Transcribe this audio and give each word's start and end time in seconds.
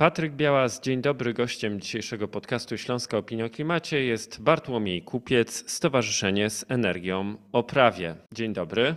Patryk 0.00 0.32
Białas, 0.32 0.80
dzień 0.80 1.02
dobry. 1.02 1.34
Gościem 1.34 1.80
dzisiejszego 1.80 2.28
podcastu 2.28 2.78
Śląska 2.78 3.18
Opinia 3.18 3.44
o 3.44 3.50
Klimacie 3.50 4.04
jest 4.04 4.42
Bartłomiej 4.42 5.02
Kupiec, 5.02 5.70
Stowarzyszenie 5.70 6.50
z 6.50 6.64
Energią 6.68 7.36
o 7.52 7.62
Prawie. 7.62 8.14
Dzień 8.34 8.52
dobry. 8.52 8.94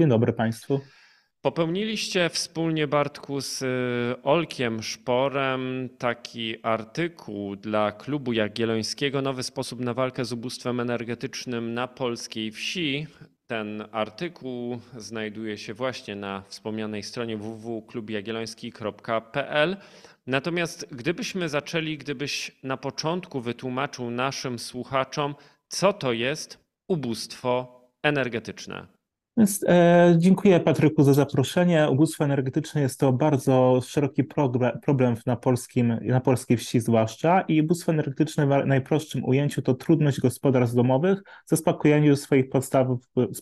Dzień 0.00 0.08
dobry 0.08 0.32
Państwu. 0.32 0.80
Popełniliście 1.42 2.28
wspólnie, 2.28 2.86
Bartku, 2.86 3.40
z 3.40 3.62
y, 3.62 4.22
Olkiem 4.22 4.82
Szporem 4.82 5.88
taki 5.98 6.56
artykuł 6.62 7.56
dla 7.56 7.92
Klubu 7.92 8.32
Jagiellońskiego 8.32 9.22
Nowy 9.22 9.42
sposób 9.42 9.80
na 9.80 9.94
walkę 9.94 10.24
z 10.24 10.32
ubóstwem 10.32 10.80
energetycznym 10.80 11.74
na 11.74 11.88
polskiej 11.88 12.50
wsi. 12.50 13.06
Ten 13.46 13.84
artykuł 13.92 14.80
znajduje 14.96 15.58
się 15.58 15.74
właśnie 15.74 16.16
na 16.16 16.42
wspomnianej 16.48 17.02
stronie 17.02 17.36
www.klubjagielloński.pl. 17.36 19.76
Natomiast 20.26 20.86
gdybyśmy 20.90 21.48
zaczęli, 21.48 21.98
gdybyś 21.98 22.52
na 22.62 22.76
początku 22.76 23.40
wytłumaczył 23.40 24.10
naszym 24.10 24.58
słuchaczom, 24.58 25.34
co 25.68 25.92
to 25.92 26.12
jest 26.12 26.58
ubóstwo 26.88 27.80
energetyczne. 28.02 28.86
Więc, 29.36 29.64
e, 29.68 30.14
dziękuję 30.18 30.60
Patryku 30.60 31.02
za 31.02 31.12
zaproszenie. 31.12 31.88
Ubóstwo 31.90 32.24
energetyczne 32.24 32.80
jest 32.80 33.00
to 33.00 33.12
bardzo 33.12 33.80
szeroki 33.86 34.24
problem, 34.82 35.16
na, 35.26 35.36
polskim, 35.36 35.98
na 36.02 36.20
polskiej 36.20 36.56
wsi 36.56 36.80
zwłaszcza 36.80 37.40
i 37.40 37.60
ubóstwo 37.60 37.92
energetyczne 37.92 38.46
w 38.46 38.66
najprostszym 38.66 39.24
ujęciu 39.24 39.62
to 39.62 39.74
trudność 39.74 40.20
gospodarstw 40.20 40.76
domowych 40.76 41.22
w 41.46 41.50
zaspokojeniu 41.50 42.16
swoich 42.16 42.46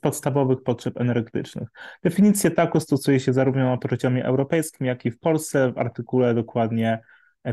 podstawowych 0.03 0.63
potrzeb 0.63 1.01
energetycznych. 1.01 1.69
Definicję 2.03 2.51
taką 2.51 2.81
stosuje 2.81 3.21
się 3.21 3.33
zarówno 3.33 3.65
na 3.65 3.77
poziomie 3.77 4.25
europejskim, 4.25 4.87
jak 4.87 5.05
i 5.05 5.11
w 5.11 5.19
Polsce 5.19 5.73
w 5.73 5.79
artykule 5.79 6.35
dokładnie 6.35 7.01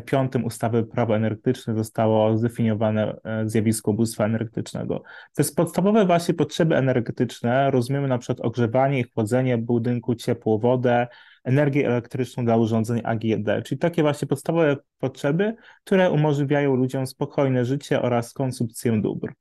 piątym 0.06 0.46
ustawy 0.46 0.84
prawo 0.84 1.16
energetyczne 1.16 1.76
zostało 1.76 2.38
zdefiniowane 2.38 3.16
e, 3.24 3.50
zjawisko 3.50 3.92
ubóstwa 3.92 4.26
energetycznego. 4.26 5.04
Przez 5.34 5.52
podstawowe 5.52 6.06
właśnie 6.06 6.34
potrzeby 6.34 6.76
energetyczne 6.76 7.72
rozumiemy 7.72 8.08
na 8.08 8.18
przykład 8.18 8.40
ogrzewanie 8.48 9.00
i 9.00 9.04
chłodzenie 9.04 9.58
budynku, 9.58 10.16
ciepło, 10.16 10.60
wodę, 10.60 11.08
energię 11.44 11.88
elektryczną 11.88 12.46
dla 12.46 12.58
urządzeń 12.58 13.02
AGD, 13.04 13.66
czyli 13.66 13.80
takie 13.80 14.02
właśnie 14.02 14.28
podstawowe 14.28 14.78
potrzeby, 15.00 15.56
które 15.84 16.12
umożliwiają 16.12 16.76
ludziom 16.76 17.08
spokojne 17.08 17.66
życie 17.66 18.02
oraz 18.02 18.34
konsumpcję 18.34 19.02
dóbr. 19.02 19.34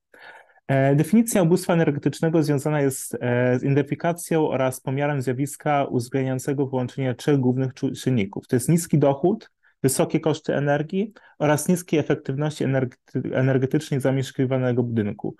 E, 0.68 0.94
definicja 0.94 1.42
ubóstwa 1.42 1.72
energetycznego 1.72 2.42
związana 2.42 2.80
jest 2.80 3.14
e, 3.20 3.58
z 3.58 3.62
identyfikacją 3.62 4.48
oraz 4.48 4.80
pomiarem 4.80 5.22
zjawiska 5.22 5.84
uwzględniającego 5.84 6.66
połączenie 6.66 7.14
trzech 7.14 7.38
głównych 7.38 7.74
czynników. 8.02 8.46
To 8.46 8.56
jest 8.56 8.68
niski 8.68 8.98
dochód, 8.98 9.50
wysokie 9.82 10.20
koszty 10.20 10.54
energii 10.54 11.12
oraz 11.38 11.68
niskiej 11.68 12.00
efektywności 12.00 12.64
energetycznej 13.32 14.00
zamieszkiwanego 14.00 14.82
budynku. 14.82 15.36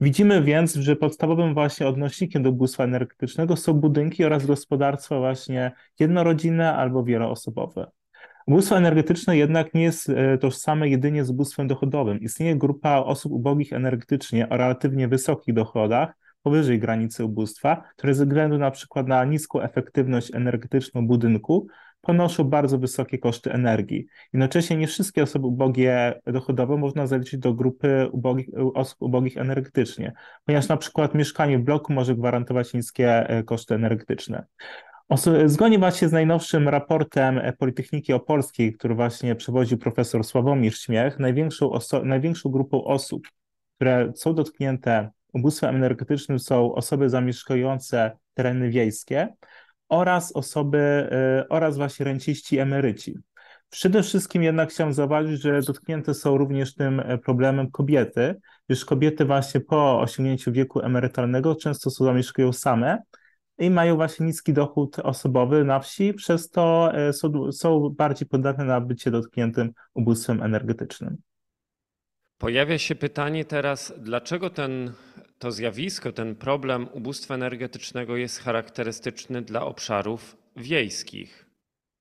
Widzimy 0.00 0.42
więc, 0.42 0.74
że 0.74 0.96
podstawowym 0.96 1.54
właśnie 1.54 1.86
odnośnikiem 1.86 2.42
do 2.42 2.50
ubóstwa 2.50 2.84
energetycznego 2.84 3.56
są 3.56 3.72
budynki 3.72 4.24
oraz 4.24 4.46
gospodarstwa 4.46 5.18
właśnie 5.18 5.72
jednorodzinne 5.98 6.74
albo 6.74 7.04
wieloosobowe. 7.04 7.90
Ubóstwo 8.46 8.76
energetyczne 8.76 9.36
jednak 9.36 9.74
nie 9.74 9.82
jest 9.82 10.08
e, 10.08 10.38
tożsame 10.38 10.88
jedynie 10.88 11.24
z 11.24 11.30
ubóstwem 11.30 11.68
dochodowym. 11.68 12.20
Istnieje 12.20 12.56
grupa 12.56 12.96
osób 12.96 13.32
ubogich 13.32 13.72
energetycznie 13.72 14.48
o 14.48 14.56
relatywnie 14.56 15.08
wysokich 15.08 15.54
dochodach, 15.54 16.14
powyżej 16.42 16.78
granicy 16.78 17.24
ubóstwa, 17.24 17.82
które 17.96 18.14
ze 18.14 18.24
względu 18.24 18.58
na 18.58 18.70
przykład 18.70 19.06
na 19.06 19.24
niską 19.24 19.60
efektywność 19.60 20.34
energetyczną 20.34 21.06
budynku 21.06 21.66
ponoszą 22.06 22.44
bardzo 22.44 22.78
wysokie 22.78 23.18
koszty 23.18 23.52
energii. 23.52 24.06
Jednocześnie 24.32 24.76
nie 24.76 24.86
wszystkie 24.86 25.22
osoby 25.22 25.46
ubogie 25.46 26.20
dochodowo 26.26 26.76
można 26.76 27.06
zaliczyć 27.06 27.40
do 27.40 27.54
grupy 27.54 28.08
ubogich, 28.12 28.48
osób 28.74 29.02
ubogich 29.02 29.36
energetycznie, 29.36 30.12
ponieważ 30.44 30.68
na 30.68 30.76
przykład 30.76 31.14
mieszkanie 31.14 31.58
w 31.58 31.62
bloku 31.62 31.92
może 31.92 32.14
gwarantować 32.14 32.74
niskie 32.74 33.28
e, 33.28 33.42
koszty 33.42 33.74
energetyczne. 33.74 34.46
Zgodnie 35.46 35.78
właśnie 35.78 36.08
z 36.08 36.12
najnowszym 36.12 36.68
raportem 36.68 37.38
e, 37.38 37.52
Politechniki 37.52 38.12
Opolskiej, 38.12 38.72
który 38.72 38.94
właśnie 38.94 39.34
przewoził 39.34 39.78
profesor 39.78 40.24
Sławomir 40.24 40.74
Śmiech, 40.78 41.18
największą, 41.18 41.70
największą 42.04 42.50
grupą 42.50 42.84
osób, 42.84 43.28
które 43.76 44.12
są 44.14 44.34
dotknięte 44.34 45.10
ubóstwem 45.32 45.76
energetycznym 45.76 46.38
są 46.38 46.74
osoby 46.74 47.10
zamieszkujące 47.10 48.10
tereny 48.34 48.70
wiejskie, 48.70 49.28
oraz 49.88 50.32
osoby, 50.32 51.08
y, 51.42 51.48
oraz 51.48 51.76
właśnie 51.76 52.04
renciści 52.04 52.58
emeryci. 52.58 53.18
Przede 53.70 54.02
wszystkim 54.02 54.42
jednak 54.42 54.70
chciałem 54.70 54.92
zauważyć, 54.92 55.42
że 55.42 55.60
dotknięte 55.60 56.14
są 56.14 56.38
również 56.38 56.74
tym 56.74 57.00
e, 57.00 57.18
problemem 57.18 57.70
kobiety, 57.70 58.34
gdyż 58.68 58.84
kobiety 58.84 59.24
właśnie 59.24 59.60
po 59.60 60.00
osiągnięciu 60.00 60.52
wieku 60.52 60.80
emerytalnego 60.80 61.54
często 61.54 61.90
są 61.90 62.04
zamieszkują 62.04 62.52
same 62.52 63.02
i 63.58 63.70
mają 63.70 63.96
właśnie 63.96 64.26
niski 64.26 64.52
dochód 64.52 64.98
osobowy 64.98 65.64
na 65.64 65.80
wsi, 65.80 66.14
przez 66.14 66.50
to 66.50 66.90
e, 66.94 67.12
są, 67.12 67.52
są 67.52 67.90
bardziej 67.90 68.28
podatne 68.28 68.64
na 68.64 68.80
bycie 68.80 69.10
dotkniętym 69.10 69.72
ubóstwem 69.94 70.42
energetycznym. 70.42 71.16
Pojawia 72.38 72.78
się 72.78 72.94
pytanie 72.94 73.44
teraz, 73.44 73.94
dlaczego 73.98 74.50
ten 74.50 74.92
to 75.38 75.52
zjawisko, 75.52 76.12
ten 76.12 76.34
problem 76.34 76.88
ubóstwa 76.92 77.34
energetycznego 77.34 78.16
jest 78.16 78.38
charakterystyczny 78.38 79.42
dla 79.42 79.64
obszarów 79.64 80.36
wiejskich. 80.56 81.46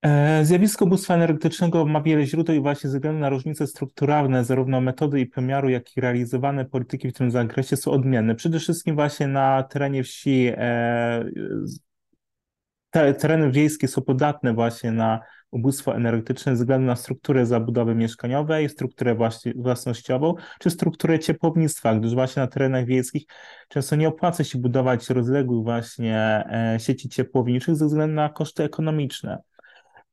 E, 0.01 0.45
zjawisko 0.45 0.85
ubóstwa 0.85 1.15
energetycznego 1.15 1.85
ma 1.85 2.01
wiele 2.01 2.25
źródeł 2.25 2.55
i 2.55 2.59
właśnie 2.59 2.89
ze 2.89 2.97
względu 2.97 3.19
na 3.19 3.29
różnice 3.29 3.67
strukturalne, 3.67 4.43
zarówno 4.43 4.81
metody 4.81 5.19
i 5.19 5.25
pomiaru, 5.25 5.69
jak 5.69 5.97
i 5.97 6.01
realizowane 6.01 6.65
polityki 6.65 7.09
w 7.09 7.13
tym 7.13 7.31
zakresie 7.31 7.77
są 7.77 7.91
odmienne. 7.91 8.35
Przede 8.35 8.59
wszystkim 8.59 8.95
właśnie 8.95 9.27
na 9.27 9.63
terenie 9.63 10.03
wsi 10.03 10.51
e, 10.57 11.25
te, 12.89 13.13
tereny 13.13 13.51
wiejskie 13.51 13.87
są 13.87 14.01
podatne 14.01 14.53
właśnie 14.53 14.91
na 14.91 15.19
ubóstwo 15.51 15.95
energetyczne 15.95 16.55
ze 16.55 16.63
względu 16.63 16.87
na 16.87 16.95
strukturę 16.95 17.45
zabudowy 17.45 17.95
mieszkaniowej, 17.95 18.69
strukturę 18.69 19.15
własnościową, 19.55 20.33
czy 20.59 20.69
strukturę 20.69 21.19
ciepłownictwa, 21.19 21.95
gdyż 21.95 22.13
właśnie 22.13 22.41
na 22.41 22.47
terenach 22.47 22.85
wiejskich 22.85 23.23
często 23.69 23.95
nie 23.95 24.07
opłaca 24.07 24.43
się 24.43 24.59
budować 24.59 25.09
rozległych 25.09 25.63
właśnie 25.63 26.43
e, 26.49 26.79
sieci 26.79 27.09
ciepłowniczych 27.09 27.75
ze 27.75 27.85
względu 27.85 28.15
na 28.15 28.29
koszty 28.29 28.63
ekonomiczne. 28.63 29.41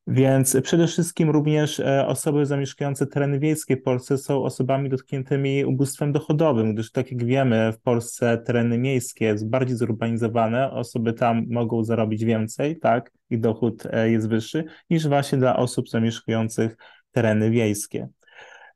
Więc 0.06 0.56
przede 0.62 0.86
wszystkim 0.86 1.30
również 1.30 1.80
e, 1.80 2.06
osoby 2.06 2.46
zamieszkujące 2.46 3.06
tereny 3.06 3.38
wiejskie 3.38 3.76
w 3.76 3.82
Polsce 3.82 4.18
są 4.18 4.44
osobami 4.44 4.88
dotkniętymi 4.88 5.64
ubóstwem 5.64 6.12
dochodowym, 6.12 6.74
gdyż 6.74 6.90
tak 6.90 7.12
jak 7.12 7.24
wiemy, 7.24 7.72
w 7.72 7.80
Polsce 7.80 8.38
tereny 8.38 8.78
miejskie 8.78 9.38
są 9.38 9.48
bardziej 9.48 9.76
zurbanizowane, 9.76 10.70
osoby 10.70 11.12
tam 11.12 11.46
mogą 11.50 11.84
zarobić 11.84 12.24
więcej, 12.24 12.78
tak, 12.78 13.10
i 13.30 13.38
dochód 13.38 13.86
e, 13.90 14.10
jest 14.10 14.28
wyższy, 14.28 14.64
niż 14.90 15.08
właśnie 15.08 15.38
dla 15.38 15.56
osób 15.56 15.88
zamieszkujących 15.88 16.76
tereny 17.12 17.50
wiejskie. 17.50 18.08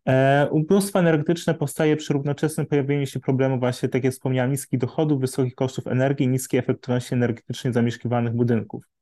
E, 0.08 0.48
ubóstwo 0.50 0.98
energetyczne 0.98 1.54
powstaje 1.54 1.96
przy 1.96 2.12
równoczesnym 2.12 2.66
pojawieniu 2.66 3.06
się 3.06 3.20
problemu 3.20 3.58
właśnie, 3.58 3.88
tak 3.88 4.04
jak 4.04 4.12
wspomniałem, 4.12 4.50
niskich 4.50 4.78
dochodów, 4.80 5.20
wysokich 5.20 5.54
kosztów 5.54 5.86
energii 5.86 6.28
niskiej 6.28 6.60
efektywności 6.60 7.14
energetycznej 7.14 7.72
zamieszkiwanych 7.72 8.34
budynków. 8.34 8.95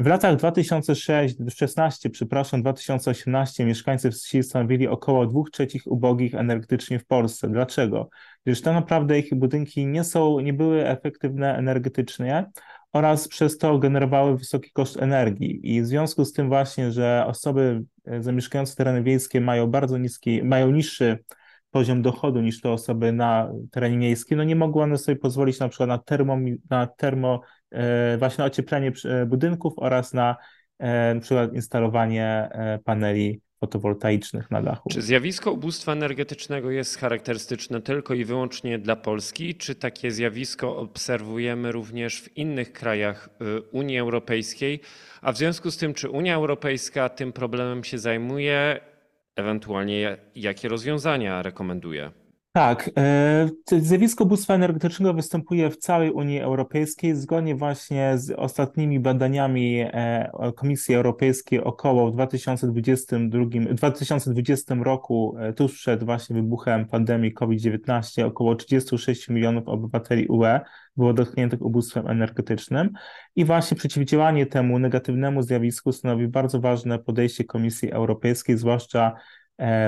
W 0.00 0.06
latach 0.06 0.36
2006-16, 0.36 2.10
przepraszam, 2.10 2.62
2018 2.62 3.64
mieszkańcy 3.64 4.10
wsi 4.10 4.42
stanowili 4.42 4.88
około 4.88 5.26
2 5.26 5.40
trzecich 5.52 5.86
ubogich 5.86 6.34
energetycznie 6.34 6.98
w 6.98 7.06
Polsce. 7.06 7.48
Dlaczego? 7.48 8.08
Gdyż 8.44 8.62
tak 8.62 8.74
naprawdę 8.74 9.18
ich 9.18 9.34
budynki 9.34 9.86
nie 9.86 10.04
są, 10.04 10.40
nie 10.40 10.52
były 10.52 10.88
efektywne 10.88 11.56
energetycznie 11.56 12.46
oraz 12.92 13.28
przez 13.28 13.58
to 13.58 13.78
generowały 13.78 14.38
wysoki 14.38 14.70
koszt 14.70 14.96
energii. 14.96 15.60
I 15.76 15.82
w 15.82 15.86
związku 15.86 16.24
z 16.24 16.32
tym 16.32 16.48
właśnie, 16.48 16.92
że 16.92 17.24
osoby 17.26 17.82
e, 18.04 18.22
zamieszkujące 18.22 18.76
tereny 18.76 19.02
wiejskie 19.02 19.40
mają 19.40 19.66
bardzo 19.66 19.98
niski, 19.98 20.42
mają 20.42 20.70
niższy 20.70 21.18
poziom 21.70 22.02
dochodu 22.02 22.40
niż 22.40 22.60
te 22.60 22.70
osoby 22.70 23.12
na 23.12 23.52
terenie 23.70 23.98
miejskim, 23.98 24.38
no 24.38 24.44
nie 24.44 24.56
mogły 24.56 24.82
one 24.82 24.98
sobie 24.98 25.16
pozwolić 25.16 25.60
na 25.60 25.68
przykład 25.68 25.88
na 25.88 25.98
termo, 25.98 26.36
na 26.70 26.86
termo 26.86 27.40
E, 27.70 28.18
właśnie 28.18 28.44
ocieplenie 28.44 28.92
e, 29.04 29.26
budynków 29.26 29.72
oraz 29.76 30.14
na 30.14 30.36
e, 30.78 31.14
na 31.14 31.20
przykład 31.20 31.54
instalowanie 31.54 32.48
paneli 32.84 33.40
fotowoltaicznych 33.60 34.50
na 34.50 34.62
dachu. 34.62 34.88
Czy 34.90 35.02
zjawisko 35.02 35.52
ubóstwa 35.52 35.92
energetycznego 35.92 36.70
jest 36.70 36.98
charakterystyczne 36.98 37.80
tylko 37.80 38.14
i 38.14 38.24
wyłącznie 38.24 38.78
dla 38.78 38.96
Polski, 38.96 39.54
czy 39.54 39.74
takie 39.74 40.10
zjawisko 40.10 40.76
obserwujemy 40.76 41.72
również 41.72 42.20
w 42.20 42.36
innych 42.36 42.72
krajach 42.72 43.28
Unii 43.72 43.98
Europejskiej? 43.98 44.80
A 45.22 45.32
w 45.32 45.36
związku 45.36 45.70
z 45.70 45.76
tym, 45.76 45.94
czy 45.94 46.10
Unia 46.10 46.34
Europejska 46.34 47.08
tym 47.08 47.32
problemem 47.32 47.84
się 47.84 47.98
zajmuje, 47.98 48.80
ewentualnie 49.36 50.16
jakie 50.34 50.68
rozwiązania 50.68 51.42
rekomenduje? 51.42 52.10
Tak, 52.58 52.90
e, 52.96 53.80
zjawisko 53.80 54.24
ubóstwa 54.24 54.54
energetycznego 54.54 55.14
występuje 55.14 55.70
w 55.70 55.76
całej 55.76 56.10
Unii 56.10 56.40
Europejskiej. 56.40 57.16
Zgodnie 57.16 57.54
właśnie 57.54 58.12
z 58.16 58.30
ostatnimi 58.30 59.00
badaniami 59.00 59.80
e, 59.80 60.30
Komisji 60.56 60.94
Europejskiej 60.94 61.64
około 61.64 62.10
w 62.10 62.12
2022, 62.12 63.44
2020 63.74 64.74
roku, 64.74 65.36
e, 65.38 65.52
tuż 65.52 65.74
przed 65.74 66.04
właśnie 66.04 66.36
wybuchem 66.36 66.86
pandemii 66.86 67.32
COVID-19, 67.32 68.26
około 68.26 68.54
36 68.54 69.28
milionów 69.28 69.68
obywateli 69.68 70.26
UE 70.28 70.60
było 70.96 71.12
dotkniętych 71.12 71.62
ubóstwem 71.62 72.08
energetycznym 72.08 72.90
i 73.36 73.44
właśnie 73.44 73.76
przeciwdziałanie 73.76 74.46
temu 74.46 74.78
negatywnemu 74.78 75.42
zjawisku 75.42 75.92
stanowi 75.92 76.28
bardzo 76.28 76.60
ważne 76.60 76.98
podejście 76.98 77.44
Komisji 77.44 77.92
Europejskiej, 77.92 78.58
zwłaszcza 78.58 79.12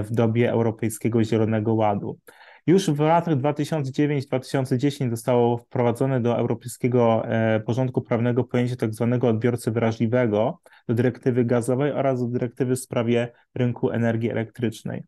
w 0.02 0.08
dobie 0.10 0.50
Europejskiego 0.50 1.24
Zielonego 1.24 1.74
Ładu. 1.74 2.18
Już 2.66 2.90
w 2.90 3.00
latach 3.00 3.34
2009-2010 3.34 5.10
zostało 5.10 5.58
wprowadzone 5.58 6.20
do 6.20 6.38
europejskiego 6.38 7.22
e, 7.28 7.60
porządku 7.60 8.02
prawnego 8.02 8.44
pojęcie 8.44 8.76
tak 8.76 8.94
zwanego 8.94 9.28
odbiorcy 9.28 9.70
wrażliwego 9.70 10.60
do 10.88 10.94
dyrektywy 10.94 11.44
gazowej 11.44 11.92
oraz 11.92 12.20
do 12.20 12.26
dyrektywy 12.26 12.76
w 12.76 12.80
sprawie 12.80 13.32
rynku 13.54 13.90
energii 13.90 14.30
elektrycznej. 14.30 15.02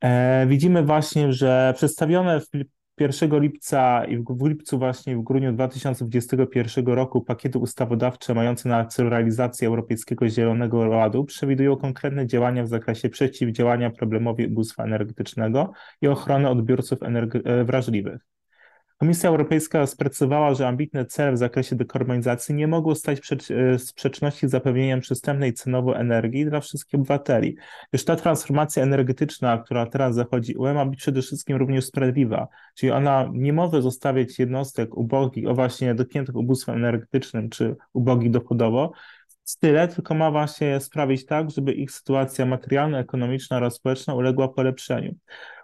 E, 0.00 0.46
widzimy 0.46 0.82
właśnie, 0.82 1.32
że 1.32 1.72
przedstawione 1.76 2.40
w 2.40 2.50
1 3.00 3.40
lipca 3.40 4.04
i 4.04 4.16
w 4.16 4.46
lipcu 4.48 4.78
właśnie 4.78 5.16
w 5.16 5.22
grudniu 5.22 5.52
2021 5.52 6.86
roku 6.86 7.20
pakiety 7.20 7.58
ustawodawcze 7.58 8.34
mające 8.34 8.68
na 8.68 8.84
celu 8.84 9.10
realizację 9.10 9.68
Europejskiego 9.68 10.28
Zielonego 10.28 10.78
Ładu 10.78 11.24
przewidują 11.24 11.76
konkretne 11.76 12.26
działania 12.26 12.64
w 12.64 12.68
zakresie 12.68 13.08
przeciwdziałania 13.08 13.90
problemowi 13.90 14.46
ubóstwa 14.46 14.84
energetycznego 14.84 15.72
i 16.02 16.08
ochrony 16.08 16.48
odbiorców 16.48 16.98
e, 17.02 17.64
wrażliwych. 17.64 18.37
Komisja 18.98 19.30
Europejska 19.30 19.86
sprecyzowała, 19.86 20.54
że 20.54 20.68
ambitne 20.68 21.06
cele 21.06 21.32
w 21.32 21.38
zakresie 21.38 21.76
dekarbonizacji 21.76 22.54
nie 22.54 22.66
mogą 22.66 22.94
stać 22.94 23.20
w 23.20 23.50
e, 23.50 23.78
sprzeczności 23.78 24.48
z 24.48 24.50
zapewnieniem 24.50 25.00
przystępnej 25.00 25.52
cenowo 25.52 25.96
energii 25.96 26.46
dla 26.46 26.60
wszystkich 26.60 26.94
obywateli. 26.94 27.56
Już 27.92 28.04
ta 28.04 28.16
transformacja 28.16 28.82
energetyczna, 28.82 29.58
która 29.58 29.86
teraz 29.86 30.14
zachodzi 30.14 30.56
UE, 30.56 30.74
ma 30.74 30.86
być 30.86 30.98
przede 30.98 31.22
wszystkim 31.22 31.56
również 31.56 31.84
sprawiedliwa, 31.84 32.48
czyli 32.74 32.92
ona 32.92 33.30
nie 33.32 33.52
może 33.52 33.82
zostawiać 33.82 34.38
jednostek 34.38 34.96
ubogich, 34.96 35.48
o 35.48 35.54
właśnie 35.54 35.94
dotkniętych 35.94 36.36
ubóstwem 36.36 36.76
energetycznym 36.76 37.50
czy 37.50 37.76
ubogich 37.92 38.30
dochodowo, 38.30 38.92
tyle, 39.60 39.88
tylko 39.88 40.14
ma 40.14 40.30
właśnie 40.30 40.80
sprawić 40.80 41.26
tak, 41.26 41.50
żeby 41.50 41.72
ich 41.72 41.90
sytuacja 41.90 42.46
materialna, 42.46 42.98
ekonomiczna 42.98 43.56
oraz 43.56 43.74
społeczna 43.74 44.14
uległa 44.14 44.48
polepszeniu. 44.48 45.14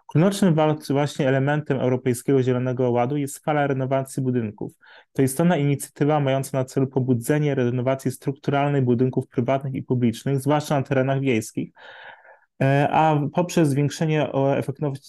Kluczowym 0.06 0.56
właśnie 0.90 1.28
elementem 1.28 1.80
Europejskiego 1.80 2.42
Zielonego 2.42 2.90
Ładu 2.90 3.16
jest 3.16 3.34
skala 3.34 3.66
renowacji 3.66 4.22
budynków. 4.22 4.72
To 5.12 5.22
istotna 5.22 5.56
inicjatywa 5.56 6.20
mająca 6.20 6.58
na 6.58 6.64
celu 6.64 6.86
pobudzenie 6.86 7.54
renowacji 7.54 8.10
strukturalnej 8.10 8.82
budynków 8.82 9.28
prywatnych 9.28 9.74
i 9.74 9.82
publicznych, 9.82 10.40
zwłaszcza 10.40 10.76
na 10.76 10.82
terenach 10.82 11.20
wiejskich, 11.20 11.72
a 12.90 13.20
poprzez 13.32 13.68
zwiększenie 13.68 14.28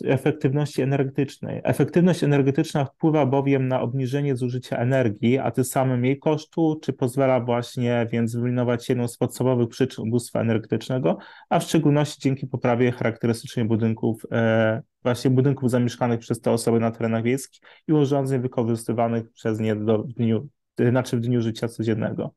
efektywności 0.05 0.81
energetycznej. 0.81 1.61
Efektywność 1.63 2.23
energetyczna 2.23 2.85
wpływa 2.85 3.25
bowiem 3.25 3.67
na 3.67 3.81
obniżenie 3.81 4.35
zużycia 4.35 4.77
energii, 4.77 5.37
a 5.37 5.51
tym 5.51 5.63
samym 5.63 6.05
jej 6.05 6.19
kosztu, 6.19 6.79
czy 6.81 6.93
pozwala 6.93 7.39
właśnie 7.39 8.07
więc 8.11 8.35
wyeliminować 8.35 8.89
jedną 8.89 9.07
z 9.07 9.17
podstawowych 9.17 9.69
przyczyn 9.69 10.07
ubóstwa 10.07 10.41
energetycznego, 10.41 11.17
a 11.49 11.59
w 11.59 11.63
szczególności 11.63 12.21
dzięki 12.21 12.47
poprawie 12.47 12.91
charakterystycznej 12.91 13.65
budynków, 13.65 14.25
e, 14.31 14.81
właśnie 15.03 15.31
budynków 15.31 15.71
zamieszkanych 15.71 16.19
przez 16.19 16.41
te 16.41 16.51
osoby 16.51 16.79
na 16.79 16.91
terenach 16.91 17.23
wiejskich 17.23 17.61
i 17.87 17.93
urządzeń 17.93 18.41
wykorzystywanych 18.41 19.31
przez 19.31 19.59
nie 19.59 19.75
do, 19.75 19.97
dniu, 19.97 20.47
znaczy 20.89 21.17
w 21.17 21.21
dniu 21.21 21.41
życia 21.41 21.67
codziennego. 21.67 22.33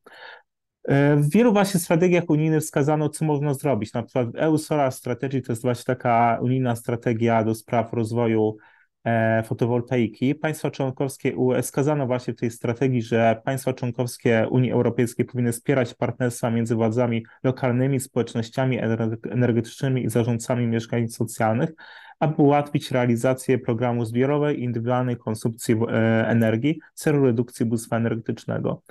E, 0.88 1.16
w 1.16 1.30
wielu 1.30 1.52
właśnie 1.52 1.80
strategiach 1.80 2.24
unijnych 2.28 2.62
wskazano, 2.62 3.08
co 3.08 3.24
można 3.24 3.54
zrobić. 3.54 3.92
Na 3.92 4.02
przykład 4.02 4.28
EU 4.34 4.58
Solar 4.58 4.92
Strategy 4.92 5.42
to 5.42 5.52
jest 5.52 5.62
właśnie 5.62 5.84
taka 5.84 6.38
unijna 6.42 6.76
strategia 6.76 7.44
do 7.44 7.54
spraw 7.54 7.92
rozwoju 7.92 8.56
e, 9.04 9.42
fotowoltaiki. 9.42 10.34
Państwa 10.34 10.70
członkowskie 10.70 11.36
UE 11.36 11.60
właśnie 12.06 12.34
w 12.34 12.36
tej 12.36 12.50
strategii, 12.50 13.02
że 13.02 13.40
państwa 13.44 13.72
członkowskie 13.72 14.46
Unii 14.50 14.72
Europejskiej 14.72 15.24
powinny 15.24 15.52
wspierać 15.52 15.94
partnerstwa 15.94 16.50
między 16.50 16.74
władzami 16.74 17.24
lokalnymi, 17.42 18.00
społecznościami 18.00 18.78
energetycznymi 19.30 20.04
i 20.04 20.10
zarządcami 20.10 20.66
mieszkań 20.66 21.08
socjalnych, 21.08 21.70
aby 22.20 22.42
ułatwić 22.42 22.90
realizację 22.90 23.58
programu 23.58 24.04
zbiorowej 24.04 24.60
i 24.60 24.64
indywidualnej 24.64 25.16
konsumpcji 25.16 25.74
e, 25.74 26.28
energii 26.28 26.80
w 26.94 26.98
celu 26.98 27.24
redukcji 27.24 27.64
ubóstwa 27.66 27.96
energetycznego. 27.96 28.82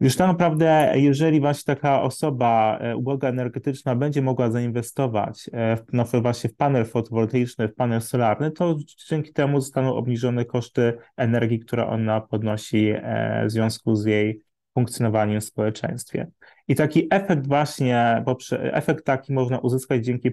Już 0.00 0.16
tak 0.16 0.28
naprawdę, 0.28 0.92
jeżeli 0.94 1.40
właśnie 1.40 1.74
taka 1.74 2.02
osoba 2.02 2.78
e, 2.80 2.96
uboga 2.96 3.28
energetyczna 3.28 3.94
będzie 3.94 4.22
mogła 4.22 4.50
zainwestować 4.50 5.50
e, 5.52 5.76
w, 5.76 5.82
no 5.92 6.04
właśnie 6.22 6.50
w 6.50 6.56
panel 6.56 6.84
fotowoltaiczny, 6.84 7.68
w 7.68 7.74
panel 7.74 8.00
solarny, 8.00 8.50
to 8.50 8.76
dzięki 9.08 9.32
temu 9.32 9.60
zostaną 9.60 9.94
obniżone 9.94 10.44
koszty 10.44 10.98
energii, 11.16 11.58
które 11.58 11.86
ona 11.86 12.20
podnosi 12.20 12.92
e, 12.94 13.44
w 13.46 13.50
związku 13.50 13.94
z 13.94 14.04
jej 14.04 14.42
funkcjonowaniem 14.74 15.40
w 15.40 15.44
społeczeństwie. 15.44 16.26
I 16.68 16.74
taki 16.74 17.06
efekt 17.10 17.46
właśnie, 17.46 18.24
efekt 18.52 19.04
taki 19.04 19.32
można 19.32 19.58
uzyskać 19.58 20.04
dzięki 20.04 20.30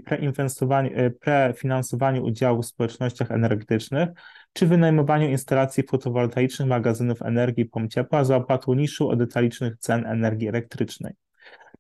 prefinansowaniu 1.19 2.23
udziału 2.23 2.61
w 2.61 2.65
społecznościach 2.65 3.31
energetycznych, 3.31 4.09
czy 4.55 4.67
wynajmowaniu 4.67 5.29
instalacji 5.29 5.83
fotowoltaicznych 5.83 6.67
magazynów 6.67 7.21
energii 7.21 7.65
pomp 7.65 7.91
ciepła 7.91 8.23
za 8.23 8.35
opłatą 8.35 8.73
niższą 8.73 9.07
od 9.07 9.19
detalicznych 9.19 9.77
cen 9.77 10.05
energii 10.05 10.47
elektrycznej. 10.47 11.13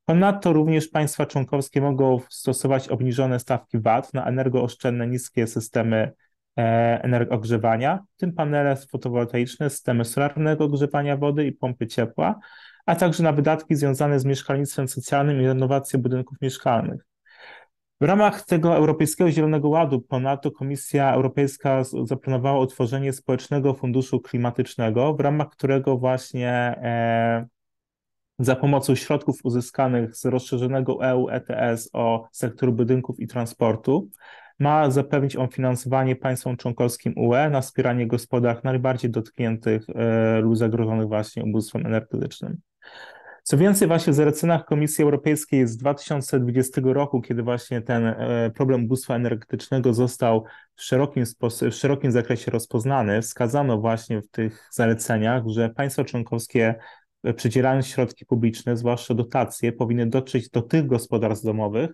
Ponadto 0.05 0.53
również 0.53 0.87
państwa 0.87 1.25
członkowskie 1.25 1.81
mogą 1.81 2.19
stosować 2.29 2.89
obniżone 2.89 3.39
stawki 3.39 3.79
VAT 3.79 4.13
na 4.13 4.25
energooszczędne 4.25 5.07
niskie 5.07 5.47
systemy 5.47 6.11
e, 6.57 7.27
ogrzewania, 7.29 7.99
w 8.15 8.19
tym 8.19 8.33
panele 8.33 8.75
fotowoltaiczne, 8.75 9.69
systemy 9.69 10.05
solarnego 10.05 10.65
ogrzewania 10.65 11.17
wody 11.17 11.45
i 11.45 11.51
pompy 11.51 11.87
ciepła, 11.87 12.39
a 12.85 12.95
także 12.95 13.23
na 13.23 13.31
wydatki 13.31 13.75
związane 13.75 14.19
z 14.19 14.25
mieszkalnictwem 14.25 14.87
socjalnym 14.87 15.41
i 15.41 15.45
renowacją 15.45 16.01
budynków 16.01 16.37
mieszkalnych. 16.41 17.05
W 18.01 18.03
ramach 18.03 18.45
tego 18.45 18.75
Europejskiego 18.75 19.31
Zielonego 19.31 19.69
Ładu 19.69 20.01
ponadto 20.01 20.51
Komisja 20.51 21.13
Europejska 21.13 21.83
zaplanowała 22.03 22.59
utworzenie 22.59 23.13
Społecznego 23.13 23.73
Funduszu 23.73 24.19
Klimatycznego, 24.19 25.13
w 25.13 25.19
ramach 25.19 25.49
którego 25.49 25.97
właśnie 25.97 26.49
e, 26.49 27.47
za 28.39 28.55
pomocą 28.55 28.95
środków 28.95 29.39
uzyskanych 29.43 30.15
z 30.15 30.25
rozszerzonego 30.25 31.05
EU 31.05 31.29
ETS 31.29 31.89
o 31.93 32.27
sektor 32.31 32.73
budynków 32.73 33.19
i 33.19 33.27
transportu 33.27 34.09
ma 34.59 34.91
zapewnić 34.91 35.35
on 35.35 35.47
finansowanie 35.47 36.15
państwom 36.15 36.57
członkowskim 36.57 37.13
UE 37.17 37.49
na 37.49 37.61
wspieranie 37.61 38.07
gospodarstw 38.07 38.63
najbardziej 38.63 39.11
dotkniętych 39.11 39.89
e, 39.89 40.39
lub 40.41 40.57
zagrożonych 40.57 41.07
właśnie 41.07 41.43
ubóstwem 41.43 41.85
energetycznym. 41.85 42.61
Co 43.47 43.57
więcej, 43.57 43.87
właśnie 43.87 44.13
w 44.13 44.15
zaleceniach 44.15 44.65
Komisji 44.65 45.03
Europejskiej 45.03 45.67
z 45.67 45.77
2020 45.77 46.81
roku, 46.83 47.21
kiedy 47.21 47.43
właśnie 47.43 47.81
ten 47.81 48.05
e, 48.05 48.51
problem 48.55 48.83
ubóstwa 48.83 49.15
energetycznego 49.15 49.93
został 49.93 50.45
w 50.75 50.81
szerokim, 50.81 51.23
w 51.61 51.73
szerokim 51.73 52.11
zakresie 52.11 52.51
rozpoznany, 52.51 53.21
wskazano 53.21 53.77
właśnie 53.77 54.21
w 54.21 54.29
tych 54.29 54.69
zaleceniach, 54.71 55.43
że 55.47 55.69
państwa 55.69 56.03
członkowskie 56.03 56.75
e, 57.23 57.33
przydzielając 57.33 57.87
środki 57.87 58.25
publiczne, 58.25 58.77
zwłaszcza 58.77 59.13
dotacje, 59.13 59.71
powinny 59.71 60.05
dotrzeć 60.05 60.49
do 60.49 60.61
tych 60.61 60.87
gospodarstw 60.87 61.45
domowych 61.45 61.89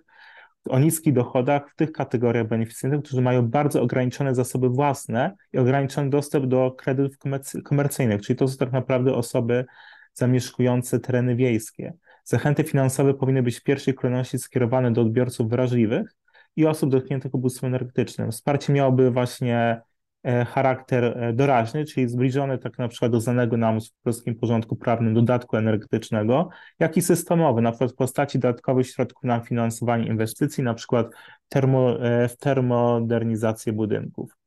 o 0.70 0.80
niskich 0.80 1.14
dochodach 1.14 1.72
w 1.72 1.76
tych 1.76 1.92
kategoriach 1.92 2.48
beneficjentów, 2.48 3.04
którzy 3.04 3.22
mają 3.22 3.48
bardzo 3.48 3.82
ograniczone 3.82 4.36
zasoby 4.36 4.70
własne 4.70 5.36
i 5.54 5.58
ograniczony 5.58 6.10
dostęp 6.10 6.46
do 6.46 6.72
kredytów 6.72 7.18
komercyjnych, 7.64 8.22
czyli 8.22 8.40
to 8.40 8.48
są 8.48 8.58
tak 8.58 8.72
naprawdę 8.72 9.14
osoby 9.14 9.66
zamieszkujące 10.14 11.00
tereny 11.00 11.36
wiejskie. 11.36 11.94
Zachęty 12.24 12.64
finansowe 12.64 13.14
powinny 13.14 13.44
być 13.44 13.60
w 13.60 13.64
pierwszej 13.64 13.94
kolejności 13.94 14.40
skierowane 14.40 14.92
do 14.92 15.02
odbiorców 15.02 15.50
wrażliwych 15.50 16.16
i 16.56 16.66
osób 16.66 16.92
dotkniętych 16.92 17.34
ubóstwem 17.34 17.68
energetycznym. 17.68 18.32
Wsparcie 18.32 18.74
miałoby 18.74 19.12
właśnie 19.12 19.82
e, 20.24 20.46
charakter 20.46 21.04
e, 21.04 21.34
doraźny, 21.34 21.86
czyli 21.86 22.10
zbliżony 22.10 22.58
tak 22.58 22.78
na 22.78 22.88
przykład 22.88 23.12
do 23.12 23.22
znanego 23.22 23.58
nam 23.58 23.82
w 23.82 24.04
polskim 24.04 24.36
porządku 24.36 24.76
prawnym 24.76 25.14
dodatku 25.14 25.58
energetycznego, 25.58 26.50
jak 26.80 26.98
i 26.98 27.02
systemowy, 27.02 27.62
na 27.62 27.72
przykład 27.72 27.92
w 27.92 27.96
postaci 27.96 28.40
dodatkowych 28.40 28.88
środków 28.88 29.24
na 29.24 29.40
finansowanie 29.40 30.08
inwestycji, 30.08 30.64
na 30.64 30.74
przykład 30.74 31.08
termo, 31.50 32.06
e, 32.06 32.28
w 32.28 32.38
termodernizację 32.38 33.74
budynków. 33.74 34.41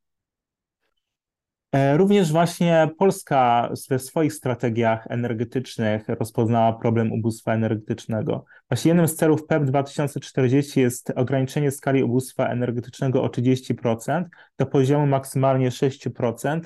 E, 1.75 1.97
również 1.97 2.31
właśnie 2.31 2.89
Polska 2.97 3.69
we 3.89 3.99
swoich 3.99 4.33
strategiach 4.33 5.07
energetycznych 5.09 6.09
rozpoznała 6.09 6.73
problem 6.73 7.11
ubóstwa 7.11 7.53
energetycznego. 7.53 8.45
Właśnie 8.69 8.89
jednym 8.89 9.07
z 9.07 9.15
celów 9.15 9.45
PEP 9.45 9.63
2040 9.63 10.79
jest 10.79 11.13
ograniczenie 11.15 11.71
skali 11.71 12.03
ubóstwa 12.03 12.47
energetycznego 12.47 13.23
o 13.23 13.27
30% 13.27 14.23
do 14.57 14.65
poziomu 14.65 15.07
maksymalnie 15.07 15.69
6%. 15.69 16.61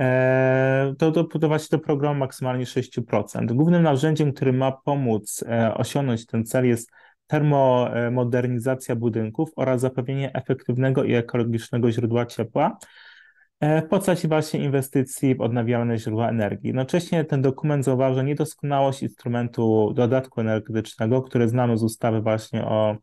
E, 0.00 0.94
to, 0.98 1.12
to, 1.12 1.38
do 1.70 1.78
programu 1.78 2.20
maksymalnie 2.20 2.64
6%. 2.64 3.46
Głównym 3.46 3.82
narzędziem, 3.82 4.32
który 4.32 4.52
ma 4.52 4.72
pomóc 4.72 5.44
e, 5.48 5.74
osiągnąć 5.74 6.26
ten 6.26 6.44
cel 6.44 6.66
jest 6.66 6.90
termomodernizacja 7.26 8.96
budynków 8.96 9.50
oraz 9.56 9.80
zapewnienie 9.80 10.32
efektywnego 10.32 11.04
i 11.04 11.14
ekologicznego 11.14 11.92
źródła 11.92 12.26
ciepła 12.26 12.78
E, 12.78 12.78
w 13.60 13.88
postaci 13.88 14.28
właśnie 14.28 14.64
inwestycji 14.64 15.34
w 15.34 15.40
odnawialne 15.40 15.98
źródła 15.98 16.28
energii. 16.28 16.66
Jednocześnie 16.66 17.24
ten 17.24 17.42
dokument 17.42 17.84
zauważa 17.84 18.22
niedoskonałość 18.22 19.02
instrumentu 19.02 19.92
dodatku 19.94 20.40
energetycznego, 20.40 21.22
który 21.22 21.48
znamy 21.48 21.76
z 21.76 21.82
ustawy 21.82 22.20
właśnie 22.20 22.64
o 22.64 22.96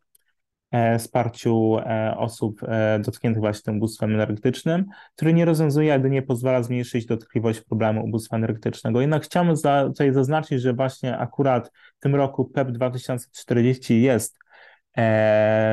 e, 0.72 1.00
wsparciu 1.00 1.78
e, 1.78 2.16
osób 2.18 2.62
dotkniętych 3.00 3.42
właśnie 3.42 3.64
tym 3.64 3.76
ubóstwem 3.76 4.14
energetycznym, 4.14 4.86
który 5.16 5.34
nie 5.34 5.46
rozwiązuje, 5.46 5.94
jedynie 5.94 6.22
pozwala 6.22 6.64
zmniejszyć 6.64 7.06
dotkliwość 7.06 7.62
problemu 7.62 8.06
ubóstwa 8.06 8.38
energetycznego. 8.38 9.02
Jednak 9.02 9.24
chciałbym 9.24 9.56
tutaj 9.88 10.14
zaznaczyć, 10.14 10.62
że 10.62 10.74
właśnie 10.74 11.18
akurat 11.18 11.72
w 11.98 12.00
tym 12.00 12.16
roku 12.16 12.46
PEP 12.46 12.72
2040 12.72 14.02
jest 14.02 14.38
E, 14.38 14.45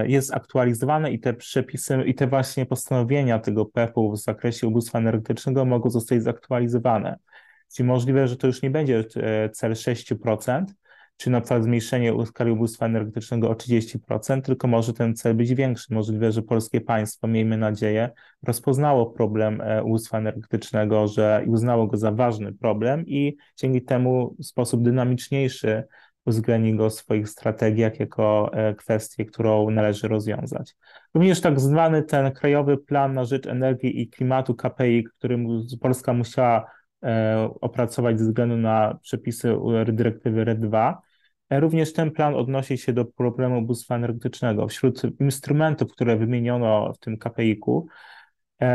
jest 0.06 0.34
aktualizowane 0.34 1.12
i 1.12 1.20
te 1.20 1.34
przepisy, 1.34 2.02
i 2.06 2.14
te 2.14 2.26
właśnie 2.26 2.66
postanowienia 2.66 3.38
tego 3.38 3.66
PEP-u 3.66 4.12
w 4.12 4.18
zakresie 4.18 4.66
ubóstwa 4.66 4.98
energetycznego 4.98 5.64
mogą 5.64 5.90
zostać 5.90 6.22
zaktualizowane. 6.22 7.18
Czyli 7.74 7.88
możliwe, 7.88 8.28
że 8.28 8.36
to 8.36 8.46
już 8.46 8.62
nie 8.62 8.70
będzie 8.70 9.04
e, 9.16 9.50
cel 9.50 9.72
6%, 9.72 10.64
czy 11.16 11.30
na 11.30 11.40
przykład 11.40 11.64
zmniejszenie 11.64 12.26
skali 12.26 12.50
ubóstwa 12.50 12.86
energetycznego 12.86 13.50
o 13.50 13.52
30%, 13.52 14.42
tylko 14.42 14.68
może 14.68 14.92
ten 14.92 15.14
cel 15.14 15.34
być 15.34 15.54
większy. 15.54 15.94
Możliwe, 15.94 16.32
że 16.32 16.42
polskie 16.42 16.80
państwo, 16.80 17.28
miejmy 17.28 17.56
nadzieję, 17.56 18.10
rozpoznało 18.42 19.06
problem 19.06 19.60
e, 19.60 19.82
ubóstwa 19.82 20.18
energetycznego, 20.18 21.08
że 21.08 21.44
uznało 21.46 21.86
go 21.86 21.96
za 21.96 22.12
ważny 22.12 22.52
problem 22.52 23.06
i 23.06 23.36
dzięki 23.56 23.82
temu 23.82 24.36
w 24.38 24.44
sposób 24.44 24.82
dynamiczniejszy 24.82 25.84
uwzględni 26.24 26.76
go 26.76 26.90
w 26.90 26.94
swoich 26.94 27.28
strategiach 27.28 28.00
jako 28.00 28.50
e, 28.52 28.74
kwestię, 28.74 29.24
którą 29.24 29.70
należy 29.70 30.08
rozwiązać. 30.08 30.76
Również 31.14 31.40
tak 31.40 31.60
zwany 31.60 32.02
ten 32.02 32.32
Krajowy 32.32 32.78
Plan 32.78 33.12
na 33.12 33.24
Rzecz 33.24 33.46
Energii 33.46 34.00
i 34.00 34.08
Klimatu 34.08 34.54
KPI, 34.54 35.04
który 35.04 35.44
Polska 35.80 36.12
musiała 36.12 36.70
e, 37.02 37.48
opracować 37.60 38.18
ze 38.18 38.24
względu 38.24 38.56
na 38.56 38.98
przepisy 39.02 39.56
dyrektywy 39.88 40.44
RED 40.44 40.60
2, 40.60 41.02
e, 41.50 41.60
Również 41.60 41.92
ten 41.92 42.10
plan 42.10 42.34
odnosi 42.34 42.78
się 42.78 42.92
do 42.92 43.04
problemu 43.04 43.58
ubóstwa 43.58 43.96
energetycznego. 43.96 44.68
Wśród 44.68 45.02
instrumentów, 45.20 45.92
które 45.92 46.16
wymieniono 46.16 46.92
w 46.92 46.98
tym 46.98 47.18
KPI-ku, 47.18 47.86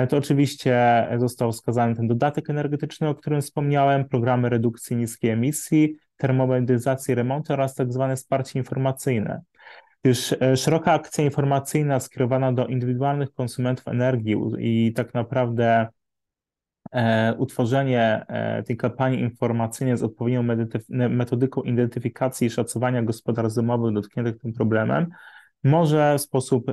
to 0.10 0.18
oczywiście 0.18 1.08
został 1.18 1.51
wskazany 1.51 1.96
ten 1.96 2.08
dodatek 2.08 2.50
energetyczny, 2.50 3.10
o 3.10 3.16
którym 3.16 3.42
wspomniałem, 3.42 4.10
programy 4.10 4.50
redukcji 4.50 4.96
niskiej 4.96 5.32
emisji, 5.32 5.98
termomodernizacji 6.18 7.16
remontu 7.16 7.54
oraz 7.54 7.76
tak 7.76 7.94
zwane 7.94 8.16
wsparcie 8.16 8.60
informacyjne. 8.60 9.42
Gdyż 10.04 10.34
e, 10.42 10.58
szeroka 10.58 10.94
akcja 10.94 11.24
informacyjna 11.24 12.00
skierowana 12.00 12.54
do 12.54 12.68
indywidualnych 12.68 13.34
konsumentów 13.34 13.88
energii 13.88 14.36
i 14.60 14.94
tak 14.94 15.14
naprawdę 15.14 15.88
e, 16.92 17.34
utworzenie 17.38 18.26
e, 18.28 18.64
tej 18.64 18.78
kampanii 18.78 19.20
informacyjnej 19.20 19.98
z 19.98 20.04
odpowiednią 20.04 20.44
metodyką 20.90 21.62
identyfikacji 21.62 22.48
i 22.48 22.50
szacowania 22.50 23.04
gospodarstw 23.04 23.56
domowych 23.56 23.94
dotkniętych 23.94 24.38
tym 24.42 24.54
problemem 24.54 25.08
może 25.64 26.16
w 26.18 26.22
sposób 26.22 26.72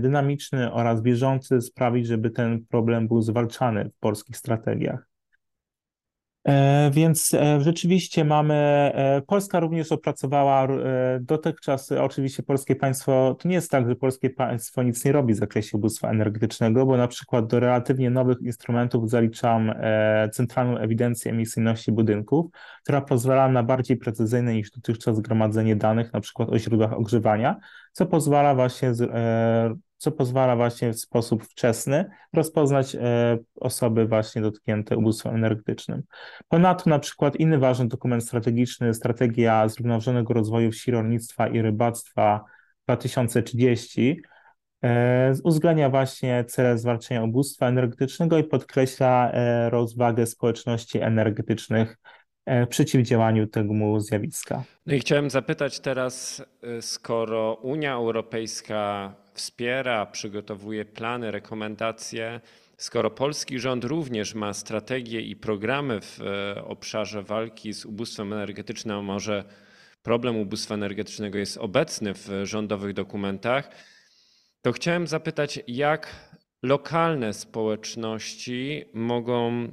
dynamiczny 0.00 0.72
oraz 0.72 1.02
bieżący 1.02 1.60
sprawić, 1.60 2.06
żeby 2.06 2.30
ten 2.30 2.66
problem 2.66 3.08
był 3.08 3.22
zwalczany 3.22 3.90
w 3.90 3.98
polskich 4.00 4.36
strategiach. 4.36 5.11
E, 6.44 6.90
więc 6.90 7.34
e, 7.34 7.60
rzeczywiście 7.60 8.24
mamy, 8.24 8.54
e, 8.54 9.22
Polska 9.26 9.60
również 9.60 9.92
opracowała 9.92 10.68
dotychczas, 11.20 11.92
oczywiście 11.92 12.42
polskie 12.42 12.76
państwo, 12.76 13.36
to 13.40 13.48
nie 13.48 13.54
jest 13.54 13.70
tak, 13.70 13.88
że 13.88 13.96
polskie 13.96 14.30
państwo 14.30 14.82
nic 14.82 15.04
nie 15.04 15.12
robi 15.12 15.34
w 15.34 15.36
zakresie 15.36 15.76
ubóstwa 15.76 16.10
energetycznego, 16.10 16.86
bo 16.86 16.96
na 16.96 17.08
przykład 17.08 17.46
do 17.46 17.60
relatywnie 17.60 18.10
nowych 18.10 18.38
instrumentów 18.42 19.10
zaliczam 19.10 19.72
centralną 20.32 20.78
ewidencję 20.78 21.32
emisyjności 21.32 21.92
budynków, 21.92 22.46
która 22.82 23.00
pozwala 23.00 23.48
na 23.48 23.62
bardziej 23.62 23.96
precyzyjne 23.96 24.54
niż 24.54 24.70
dotychczas 24.70 25.16
zgromadzenie 25.16 25.76
danych, 25.76 26.12
na 26.12 26.20
przykład 26.20 26.48
o 26.48 26.58
źródłach 26.58 26.92
ogrzewania, 26.92 27.56
co 27.92 28.06
pozwala 28.06 28.54
właśnie 28.54 28.92
co 30.02 30.12
pozwala 30.12 30.56
właśnie 30.56 30.92
w 30.92 31.00
sposób 31.00 31.44
wczesny 31.44 32.10
rozpoznać 32.32 32.94
e, 32.94 33.38
osoby 33.60 34.06
właśnie 34.06 34.42
dotknięte 34.42 34.96
ubóstwem 34.96 35.34
energetycznym. 35.34 36.02
Ponadto 36.48 36.90
na 36.90 36.98
przykład 36.98 37.36
inny 37.36 37.58
ważny 37.58 37.88
dokument 37.88 38.24
strategiczny, 38.24 38.94
strategia 38.94 39.68
zrównoważonego 39.68 40.34
rozwoju 40.34 40.70
wsi, 40.70 40.90
rolnictwa 40.90 41.48
i 41.48 41.62
rybactwa 41.62 42.44
2030, 42.84 44.22
e, 44.84 45.34
uwzględnia 45.44 45.90
właśnie 45.90 46.44
cele 46.44 46.78
zwalczenia 46.78 47.22
ubóstwa 47.22 47.68
energetycznego 47.68 48.38
i 48.38 48.44
podkreśla 48.44 49.30
e, 49.32 49.70
rozwagę 49.70 50.26
społeczności 50.26 50.98
energetycznych 50.98 51.98
w 52.46 52.66
przeciwdziałaniu 52.68 53.46
temu 53.46 54.00
zjawiska. 54.00 54.62
No 54.86 54.94
i 54.94 55.00
chciałem 55.00 55.30
zapytać 55.30 55.80
teraz, 55.80 56.42
skoro 56.80 57.54
Unia 57.54 57.92
Europejska 57.92 59.14
wspiera, 59.34 60.06
przygotowuje 60.06 60.84
plany, 60.84 61.30
rekomendacje. 61.30 62.40
Skoro 62.76 63.10
polski 63.10 63.58
rząd 63.58 63.84
również 63.84 64.34
ma 64.34 64.54
strategie 64.54 65.20
i 65.20 65.36
programy 65.36 66.00
w 66.00 66.20
e, 66.20 66.64
obszarze 66.64 67.22
walki 67.22 67.72
z 67.72 67.84
ubóstwem 67.84 68.32
energetycznym, 68.32 68.98
a 68.98 69.02
może 69.02 69.44
problem 70.02 70.36
ubóstwa 70.36 70.74
energetycznego 70.74 71.38
jest 71.38 71.58
obecny 71.58 72.14
w 72.14 72.30
rządowych 72.44 72.92
dokumentach, 72.92 73.70
to 74.62 74.72
chciałem 74.72 75.06
zapytać, 75.06 75.60
jak 75.66 76.08
lokalne 76.62 77.32
społeczności 77.32 78.84
mogą 78.94 79.72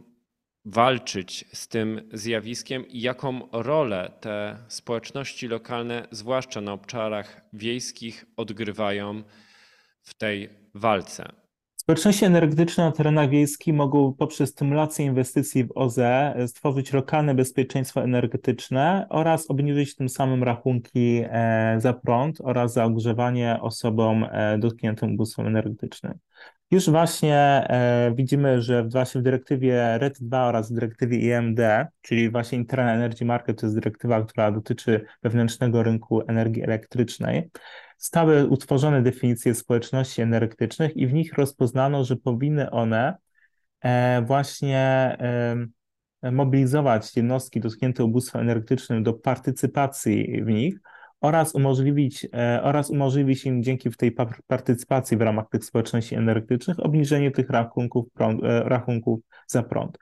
walczyć 0.65 1.45
z 1.53 1.67
tym 1.67 2.09
zjawiskiem 2.13 2.87
i 2.87 3.01
jaką 3.01 3.49
rolę 3.51 4.11
te 4.21 4.57
społeczności 4.67 5.47
lokalne, 5.47 6.07
zwłaszcza 6.11 6.61
na 6.61 6.73
obszarach 6.73 7.41
wiejskich, 7.53 8.25
odgrywają 8.37 9.23
w 10.09 10.13
tej 10.13 10.49
walce? 10.75 11.25
Społeczności 11.75 12.25
energetyczne 12.25 12.85
na 12.85 12.91
terenach 12.91 13.29
wiejskich 13.29 13.73
mogą 13.73 14.13
poprzez 14.13 14.49
stymulację 14.49 15.05
inwestycji 15.05 15.63
w 15.63 15.71
OZE 15.75 16.35
stworzyć 16.47 16.93
lokalne 16.93 17.35
bezpieczeństwo 17.35 18.03
energetyczne 18.03 19.07
oraz 19.09 19.49
obniżyć 19.51 19.95
tym 19.95 20.09
samym 20.09 20.43
rachunki 20.43 21.21
e, 21.23 21.75
za 21.77 21.93
prąd 21.93 22.41
oraz 22.41 22.73
za 22.73 22.85
ogrzewanie 22.85 23.57
osobom 23.61 24.25
e, 24.31 24.57
dotkniętym 24.57 25.13
ubóstwem 25.13 25.47
energetycznym. 25.47 26.13
Już 26.71 26.89
właśnie 26.89 27.37
e, 27.37 28.11
widzimy, 28.15 28.61
że 28.61 28.83
właśnie 28.83 29.21
w 29.21 29.23
dyrektywie 29.23 29.97
RED 29.97 30.17
2 30.21 30.45
oraz 30.45 30.71
w 30.71 30.75
dyrektywie 30.75 31.17
IMD, 31.17 31.59
czyli 32.01 32.29
właśnie 32.29 32.57
Internal 32.57 32.95
Energy 32.95 33.25
Market, 33.25 33.59
to 33.59 33.65
jest 33.65 33.75
dyrektywa, 33.75 34.23
która 34.23 34.51
dotyczy 34.51 35.05
wewnętrznego 35.23 35.83
rynku 35.83 36.21
energii 36.27 36.63
elektrycznej, 36.63 37.49
Stały 37.99 38.47
utworzone 38.47 39.01
definicje 39.01 39.55
społeczności 39.55 40.21
energetycznych 40.21 40.97
i 40.97 41.07
w 41.07 41.13
nich 41.13 41.33
rozpoznano, 41.33 42.03
że 42.03 42.15
powinny 42.15 42.71
one 42.71 43.17
e, 43.81 44.21
właśnie 44.21 45.17
mobilizować 46.31 47.17
jednostki 47.17 47.59
dotknięte 47.59 48.03
ubóstwem 48.03 48.41
energetycznym 48.41 49.03
do 49.03 49.13
partycypacji 49.13 50.43
w 50.43 50.47
nich 50.47 50.79
oraz 51.21 51.55
umożliwić, 51.55 52.27
e, 52.33 52.59
oraz 52.63 52.89
umożliwić 52.89 53.45
im 53.45 53.63
dzięki 53.63 53.89
tej 53.91 54.15
partycypacji 54.47 55.17
w 55.17 55.21
ramach 55.21 55.49
tych 55.51 55.65
społeczności 55.65 56.15
energetycznych 56.15 56.79
obniżenie 56.79 57.31
tych 57.31 57.49
rachunków, 57.49 58.05
prąd, 58.13 58.43
e, 58.43 58.63
rachunków 58.63 59.19
za 59.47 59.63
prąd. 59.63 59.97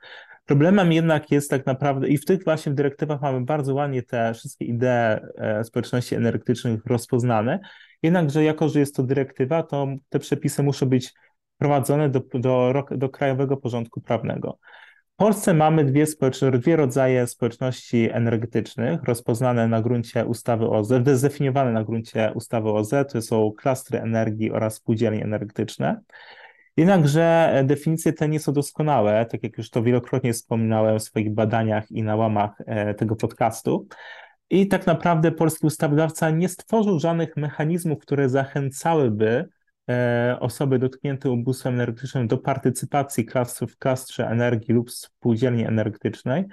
Problemem 0.46 0.92
jednak 0.92 1.30
jest 1.30 1.50
tak 1.50 1.66
naprawdę, 1.66 2.08
i 2.08 2.18
w 2.18 2.24
tych 2.24 2.44
właśnie 2.44 2.72
dyrektywach 2.72 3.20
mamy 3.20 3.40
bardzo 3.40 3.74
ładnie 3.74 4.02
te 4.02 4.34
wszystkie 4.34 4.64
idee 4.64 5.20
społeczności 5.62 6.14
energetycznych 6.14 6.86
rozpoznane, 6.86 7.60
Jednakże 8.02 8.44
jako, 8.44 8.68
że 8.68 8.80
jest 8.80 8.96
to 8.96 9.02
dyrektywa, 9.02 9.62
to 9.62 9.86
te 10.08 10.18
przepisy 10.18 10.62
muszą 10.62 10.86
być 10.86 11.12
wprowadzone 11.54 12.08
do, 12.08 12.20
do, 12.34 12.84
do 12.90 13.08
krajowego 13.08 13.56
porządku 13.56 14.00
prawnego. 14.00 14.58
W 15.14 15.16
Polsce 15.16 15.54
mamy 15.54 15.84
dwie, 15.84 16.04
dwie 16.52 16.76
rodzaje 16.76 17.26
społeczności 17.26 18.08
energetycznych 18.12 19.02
rozpoznane 19.02 19.68
na 19.68 19.82
gruncie 19.82 20.26
ustawy 20.26 20.68
OZE, 20.68 21.16
zdefiniowane 21.16 21.72
na 21.72 21.84
gruncie 21.84 22.32
ustawy 22.34 22.70
OZE, 22.70 23.04
to 23.04 23.22
są 23.22 23.52
klastry 23.52 24.00
energii 24.00 24.52
oraz 24.52 24.74
spółdzielnie 24.74 25.24
energetyczne. 25.24 26.00
Jednakże 26.76 27.54
definicje 27.66 28.12
te 28.12 28.28
nie 28.28 28.40
są 28.40 28.52
doskonałe, 28.52 29.26
tak 29.26 29.42
jak 29.42 29.58
już 29.58 29.70
to 29.70 29.82
wielokrotnie 29.82 30.32
wspominałem 30.32 30.98
w 30.98 31.02
swoich 31.02 31.34
badaniach 31.34 31.90
i 31.90 32.02
na 32.02 32.16
łamach 32.16 32.62
tego 32.96 33.16
podcastu. 33.16 33.86
I 34.50 34.68
tak 34.68 34.86
naprawdę 34.86 35.32
polski 35.32 35.66
ustawodawca 35.66 36.30
nie 36.30 36.48
stworzył 36.48 37.00
żadnych 37.00 37.36
mechanizmów, 37.36 37.98
które 37.98 38.28
zachęcałyby 38.28 39.48
e, 39.90 40.36
osoby 40.40 40.78
dotknięte 40.78 41.30
ubóstwem 41.30 41.74
energetycznym 41.74 42.26
do 42.26 42.38
partycypacji 42.38 43.26
w 43.68 43.78
klastrze 43.78 44.28
energii 44.28 44.74
lub 44.74 44.90
spółdzielni 44.90 45.66
energetycznej 45.66 46.44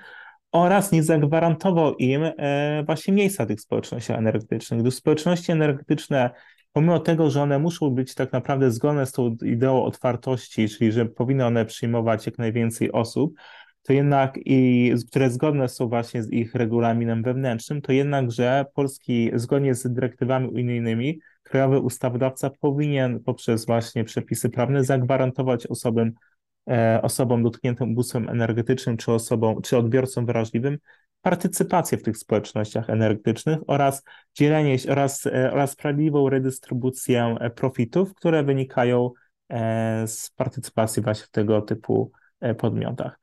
oraz 0.51 0.91
nie 0.91 1.03
zagwarantował 1.03 1.95
im 1.95 2.21
e, 2.23 2.83
właśnie 2.85 3.13
miejsca 3.13 3.45
tych 3.45 3.61
społeczności 3.61 4.13
energetycznych, 4.13 4.79
gdyż 4.81 4.93
społeczności 4.93 5.51
energetyczne, 5.51 6.29
pomimo 6.71 6.99
tego, 6.99 7.29
że 7.29 7.41
one 7.41 7.59
muszą 7.59 7.89
być 7.89 8.15
tak 8.15 8.31
naprawdę 8.31 8.71
zgodne 8.71 9.05
z 9.05 9.11
tą 9.11 9.35
ideą 9.45 9.83
otwartości, 9.83 10.69
czyli 10.69 10.91
że 10.91 11.05
powinny 11.05 11.45
one 11.45 11.65
przyjmować 11.65 12.25
jak 12.25 12.37
najwięcej 12.37 12.91
osób, 12.91 13.33
to 13.85 13.93
jednak 13.93 14.39
i 14.45 14.93
które 15.07 15.29
zgodne 15.29 15.69
są 15.69 15.87
właśnie 15.87 16.23
z 16.23 16.31
ich 16.31 16.55
regulaminem 16.55 17.23
wewnętrznym, 17.23 17.81
to 17.81 17.91
jednakże 17.91 18.65
Polski 18.73 19.31
zgodnie 19.33 19.75
z 19.75 19.93
dyrektywami 19.93 20.47
unijnymi 20.47 21.19
krajowy 21.43 21.79
ustawodawca 21.79 22.49
powinien 22.49 23.19
poprzez 23.19 23.65
właśnie 23.65 24.03
przepisy 24.03 24.49
prawne 24.49 24.83
zagwarantować 24.83 25.67
osobom, 25.67 26.11
e, 26.69 26.99
osobom 27.01 27.43
dotkniętym 27.43 27.91
ubóstwem 27.91 28.29
energetycznym 28.29 28.97
czy 28.97 29.11
osobom, 29.11 29.61
czy 29.61 29.77
odbiorcom 29.77 30.25
wrażliwym 30.25 30.77
partycypację 31.21 31.97
w 31.97 32.03
tych 32.03 32.17
społecznościach 32.17 32.89
energetycznych 32.89 33.59
oraz 33.67 34.03
dzielenie 34.33 34.79
się 34.79 34.91
oraz, 34.91 35.25
e, 35.25 35.51
oraz 35.53 35.71
sprawiedliwą 35.71 36.29
redystrybucję 36.29 37.35
e, 37.39 37.49
profitów, 37.49 38.13
które 38.13 38.43
wynikają 38.43 39.11
z 40.05 40.29
partycypacji 40.35 41.03
właśnie 41.03 41.25
w 41.25 41.29
tego 41.29 41.61
typu 41.61 42.11
podmiotach. 42.57 43.19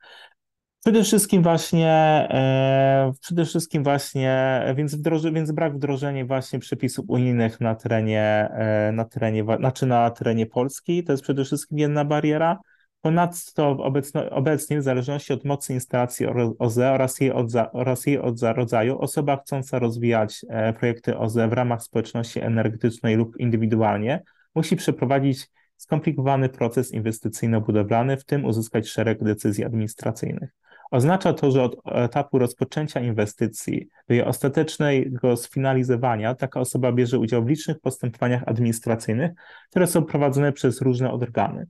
Przede 0.83 1.03
wszystkim 1.03 1.43
właśnie, 1.43 1.89
e, 2.29 3.11
przede 3.21 3.45
wszystkim 3.45 3.83
właśnie, 3.83 4.61
więc, 4.75 4.95
wdroży, 4.95 5.31
więc 5.31 5.51
brak 5.51 5.75
wdrożenia 5.75 6.25
właśnie 6.25 6.59
przepisów 6.59 7.05
unijnych 7.07 7.61
na 7.61 7.75
terenie, 7.75 8.49
e, 8.53 8.91
na 8.91 9.05
terenie, 9.05 9.43
znaczy 9.57 9.85
na 9.85 10.11
terenie 10.11 10.45
Polski, 10.45 11.03
to 11.03 11.13
jest 11.13 11.23
przede 11.23 11.45
wszystkim 11.45 11.77
jedna 11.77 12.05
bariera. 12.05 12.59
Ponadto 13.01 13.69
obecno, 13.69 14.29
obecnie, 14.29 14.79
w 14.79 14.83
zależności 14.83 15.33
od 15.33 15.45
mocy 15.45 15.73
instalacji 15.73 16.25
OZE 16.59 16.91
oraz 16.91 17.19
jej 17.19 17.31
oraz 17.73 18.05
jej 18.05 18.19
od 18.19 18.41
rodzaju, 18.41 18.99
osoba 18.99 19.37
chcąca 19.37 19.79
rozwijać 19.79 20.45
e, 20.49 20.73
projekty 20.73 21.17
OZE 21.17 21.47
w 21.47 21.53
ramach 21.53 21.83
społeczności 21.83 22.39
energetycznej 22.39 23.15
lub 23.15 23.37
indywidualnie 23.37 24.23
musi 24.55 24.75
przeprowadzić 24.75 25.47
skomplikowany 25.77 26.49
proces 26.49 26.93
inwestycyjno-budowlany, 26.93 28.17
w 28.17 28.25
tym 28.25 28.45
uzyskać 28.45 28.87
szereg 28.87 29.23
decyzji 29.23 29.65
administracyjnych. 29.65 30.62
Oznacza 30.93 31.33
to, 31.33 31.51
że 31.51 31.63
od 31.63 31.75
etapu 31.85 32.39
rozpoczęcia 32.39 32.99
inwestycji 32.99 33.87
do 34.07 34.13
jej 34.13 34.23
ostatecznego 34.23 35.37
sfinalizowania 35.37 36.35
taka 36.35 36.59
osoba 36.59 36.91
bierze 36.91 37.19
udział 37.19 37.43
w 37.43 37.47
licznych 37.47 37.79
postępowaniach 37.79 38.43
administracyjnych, 38.45 39.31
które 39.69 39.87
są 39.87 40.05
prowadzone 40.05 40.51
przez 40.51 40.81
różne 40.81 41.11
organy. 41.11 41.67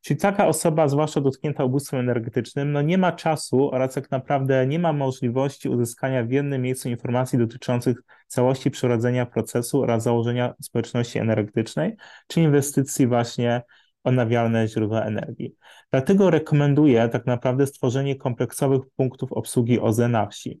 Czyli 0.00 0.20
taka 0.20 0.46
osoba, 0.46 0.88
zwłaszcza 0.88 1.20
dotknięta 1.20 1.64
ubóstwem 1.64 2.00
energetycznym, 2.00 2.72
no 2.72 2.82
nie 2.82 2.98
ma 2.98 3.12
czasu 3.12 3.70
oraz 3.70 3.94
tak 3.94 4.10
naprawdę 4.10 4.66
nie 4.66 4.78
ma 4.78 4.92
możliwości 4.92 5.68
uzyskania 5.68 6.24
w 6.24 6.30
jednym 6.30 6.62
miejscu 6.62 6.88
informacji 6.88 7.38
dotyczących 7.38 8.02
całości 8.26 8.70
przerodzenia 8.70 9.26
procesu 9.26 9.82
oraz 9.82 10.02
założenia 10.02 10.54
społeczności 10.62 11.18
energetycznej, 11.18 11.96
czy 12.26 12.40
inwestycji 12.40 13.06
właśnie 13.06 13.62
odnawialne 14.06 14.68
źródła 14.68 15.02
energii. 15.02 15.54
Dlatego 15.90 16.30
rekomenduję 16.30 17.08
tak 17.08 17.26
naprawdę 17.26 17.66
stworzenie 17.66 18.16
kompleksowych 18.16 18.80
punktów 18.96 19.32
obsługi 19.32 19.80
OZE 19.80 20.08
na 20.08 20.26
wsi. 20.26 20.60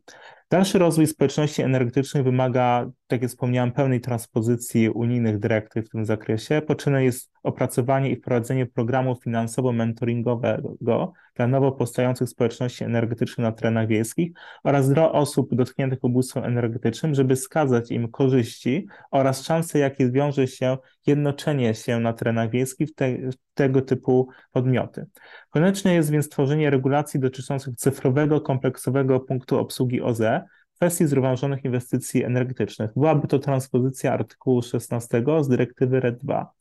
Dalszy 0.50 0.78
rozwój 0.78 1.06
społeczności 1.06 1.62
energetycznych 1.62 2.24
wymaga, 2.24 2.90
tak 3.06 3.22
jak 3.22 3.30
wspomniałem, 3.30 3.72
pełnej 3.72 4.00
transpozycji 4.00 4.90
unijnych 4.90 5.38
dyrektyw 5.38 5.86
w 5.86 5.88
tym 5.88 6.04
zakresie. 6.04 6.62
Potrzebne 6.66 7.04
jest 7.04 7.30
opracowanie 7.42 8.10
i 8.10 8.16
wprowadzenie 8.16 8.66
programu 8.66 9.14
finansowo-mentoringowego 9.14 11.12
dla 11.34 11.46
nowo 11.46 11.72
powstających 11.72 12.28
społeczności 12.28 12.84
energetycznych 12.84 13.44
na 13.44 13.52
terenach 13.52 13.88
wiejskich 13.88 14.32
oraz 14.64 14.88
dla 14.88 15.12
osób 15.12 15.54
dotkniętych 15.54 16.04
ubóstwem 16.04 16.44
energetycznym, 16.44 17.14
żeby 17.14 17.36
skazać 17.36 17.90
im 17.90 18.08
korzyści 18.08 18.86
oraz 19.10 19.42
szanse, 19.42 19.78
jakie 19.78 20.10
wiąże 20.10 20.46
się 20.46 20.76
jednoczenie 21.06 21.74
się 21.74 22.00
na 22.00 22.12
terenach 22.12 22.50
wiejskich 22.50 22.88
w, 22.88 22.94
te, 22.94 23.16
w 23.16 23.34
tego 23.54 23.82
typu 23.82 24.28
podmioty. 24.52 25.06
Konieczne 25.50 25.94
jest 25.94 26.10
więc 26.10 26.28
tworzenie 26.28 26.70
regulacji 26.70 27.20
dotyczących 27.20 27.76
cyfrowego, 27.76 28.40
kompleksowego 28.40 29.20
punktu 29.20 29.58
obsługi 29.58 30.02
OZE 30.02 30.44
kwestii 30.76 31.06
zrównoważonych 31.06 31.64
inwestycji 31.64 32.24
energetycznych. 32.24 32.90
Byłaby 32.96 33.28
to 33.28 33.38
transpozycja 33.38 34.12
artykułu 34.12 34.62
16 34.62 35.22
z 35.40 35.48
dyrektywy 35.48 36.00
RED 36.00 36.18
2. 36.18 36.52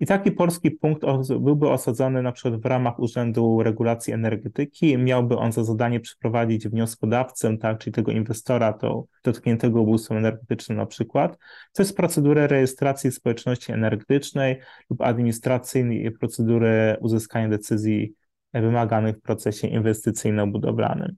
I 0.00 0.06
taki 0.06 0.32
polski 0.32 0.70
punkt 0.70 1.02
byłby 1.40 1.68
osadzony 1.68 2.22
na 2.22 2.32
przykład 2.32 2.60
w 2.60 2.66
ramach 2.66 2.98
Urzędu 2.98 3.62
Regulacji 3.62 4.12
Energetyki. 4.12 4.98
Miałby 4.98 5.36
on 5.36 5.52
za 5.52 5.64
zadanie 5.64 6.00
przeprowadzić 6.00 6.68
wnioskodawcę, 6.68 7.58
tak, 7.58 7.78
czyli 7.78 7.94
tego 7.94 8.12
inwestora, 8.12 8.72
to 8.72 9.04
dotkniętego 9.24 9.82
ubóstwem 9.82 10.18
energetycznym 10.18 10.78
na 10.78 10.86
przykład, 10.86 11.38
jest 11.82 11.96
procedurę 11.96 12.46
rejestracji 12.46 13.12
społeczności 13.12 13.72
energetycznej 13.72 14.60
lub 14.90 15.00
administracyjnej 15.02 16.10
procedury 16.10 16.96
uzyskania 17.00 17.48
decyzji 17.48 18.14
wymaganych 18.54 19.16
w 19.16 19.20
procesie 19.20 19.68
inwestycyjno-budowlanym. 19.68 21.12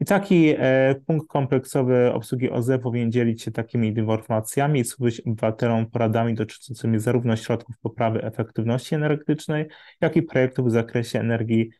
I 0.00 0.04
taki 0.04 0.54
e, 0.58 0.94
punkt 1.06 1.28
kompleksowy 1.28 2.12
obsługi 2.12 2.50
OZE 2.50 2.78
powinien 2.78 3.12
dzielić 3.12 3.42
się 3.42 3.50
takimi 3.50 3.88
informacjami 3.88 4.80
i 4.80 4.84
służyć 4.84 5.20
obywatelom 5.20 5.90
poradami 5.90 6.34
dotyczącymi 6.34 6.98
zarówno 6.98 7.36
środków 7.36 7.78
poprawy 7.78 8.22
efektywności 8.22 8.94
energetycznej, 8.94 9.66
jak 10.00 10.16
i 10.16 10.22
projektów 10.22 10.66
w 10.66 10.70
zakresie 10.70 11.20
energii 11.20 11.70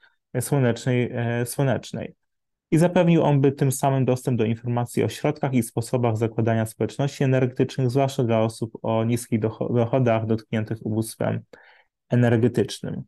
słonecznej. 0.40 1.10
E, 1.12 1.46
słonecznej. 1.46 2.14
I 2.70 2.78
zapewnił 2.78 3.22
on 3.22 3.40
by 3.40 3.52
tym 3.52 3.72
samym 3.72 4.04
dostęp 4.04 4.38
do 4.38 4.44
informacji 4.44 5.04
o 5.04 5.08
środkach 5.08 5.54
i 5.54 5.62
sposobach 5.62 6.16
zakładania 6.16 6.66
społeczności 6.66 7.24
energetycznych, 7.24 7.90
zwłaszcza 7.90 8.24
dla 8.24 8.40
osób 8.40 8.72
o 8.82 9.04
niskich 9.04 9.40
dochodach 9.70 10.26
dotkniętych 10.26 10.86
ubóstwem 10.86 11.40
energetycznym. 12.08 13.02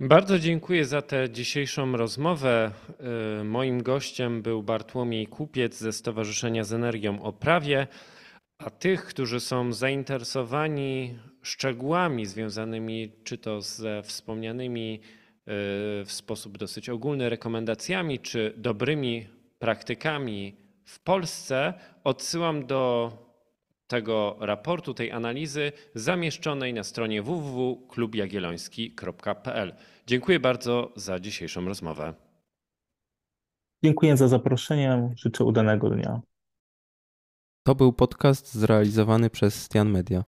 Bardzo 0.00 0.38
dziękuję 0.38 0.84
za 0.84 1.02
tę 1.02 1.30
dzisiejszą 1.30 1.96
rozmowę. 1.96 2.70
Y, 3.40 3.44
moim 3.44 3.82
gościem 3.82 4.42
był 4.42 4.62
Bartłomiej 4.62 5.26
Kupiec 5.26 5.78
ze 5.78 5.92
Stowarzyszenia 5.92 6.64
z 6.64 6.72
Energią 6.72 7.22
o 7.22 7.32
Prawie, 7.32 7.86
a 8.58 8.70
tych, 8.70 9.04
którzy 9.04 9.40
są 9.40 9.72
zainteresowani 9.72 11.18
szczegółami 11.42 12.26
związanymi 12.26 13.12
czy 13.24 13.38
to 13.38 13.60
ze 13.60 14.02
wspomnianymi 14.02 15.00
y, 15.00 15.00
w 16.04 16.08
sposób 16.08 16.58
dosyć 16.58 16.88
ogólny 16.88 17.28
rekomendacjami, 17.28 18.18
czy 18.18 18.54
dobrymi 18.56 19.26
praktykami 19.58 20.56
w 20.84 21.00
Polsce, 21.00 21.74
odsyłam 22.04 22.66
do 22.66 23.12
tego 23.88 24.36
raportu, 24.40 24.94
tej 24.94 25.12
analizy 25.12 25.72
zamieszczonej 25.94 26.74
na 26.74 26.84
stronie 26.84 27.22
www.klubjagielloński.pl. 27.22 29.74
Dziękuję 30.06 30.40
bardzo 30.40 30.92
za 30.96 31.20
dzisiejszą 31.20 31.64
rozmowę. 31.64 32.14
Dziękuję 33.84 34.16
za 34.16 34.28
zaproszenie. 34.28 35.14
Życzę 35.16 35.44
udanego 35.44 35.90
dnia. 35.90 36.20
To 37.62 37.74
był 37.74 37.92
podcast 37.92 38.54
zrealizowany 38.54 39.30
przez 39.30 39.62
Stian 39.62 39.90
Media. 39.90 40.24